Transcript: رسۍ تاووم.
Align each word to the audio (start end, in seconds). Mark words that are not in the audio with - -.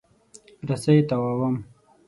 رسۍ 0.67 0.97
تاووم. 1.09 1.55